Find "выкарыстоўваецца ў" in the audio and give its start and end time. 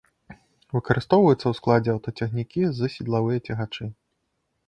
0.75-1.53